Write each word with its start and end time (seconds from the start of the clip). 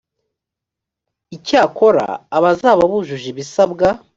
icyakora 1.35 2.05
abazaba 2.37 2.81
bujuje 2.91 3.25
ibisabwa 3.33 3.87